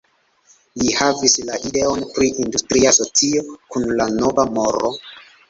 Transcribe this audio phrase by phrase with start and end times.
[0.81, 3.45] Li havis la ideon pri industria socio
[3.77, 3.87] kun
[4.23, 4.93] nova moro.